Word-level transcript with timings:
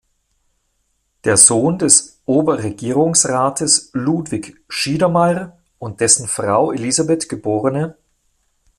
Der 1.25 1.37
Sohn 1.37 1.77
des 1.77 2.21
Oberregierungsrates 2.25 3.91
Ludwig 3.93 4.59
Schiedermair 4.67 5.59
und 5.77 6.01
dessen 6.01 6.27
Frau 6.27 6.71
Elisabeth 6.71 7.29
geb. 7.29 7.45